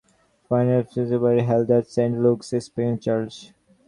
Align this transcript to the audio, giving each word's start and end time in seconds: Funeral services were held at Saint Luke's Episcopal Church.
Funeral 0.47 0.83
services 0.85 1.19
were 1.19 1.39
held 1.43 1.69
at 1.69 1.85
Saint 1.87 2.17
Luke's 2.23 2.51
Episcopal 2.53 2.97
Church. 2.97 3.51